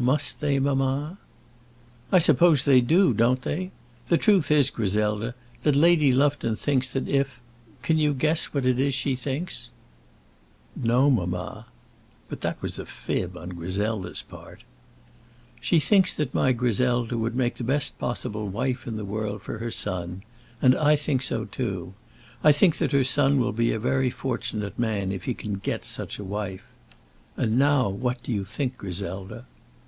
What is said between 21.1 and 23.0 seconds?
so too. I think that